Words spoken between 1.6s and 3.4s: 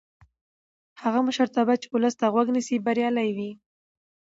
چې ولس ته غوږ نیسي بریالی